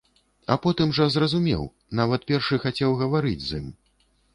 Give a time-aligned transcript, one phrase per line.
[0.55, 1.69] А потым жа зразумеў,
[2.03, 3.75] нават першы захацеў гаварыць з ім.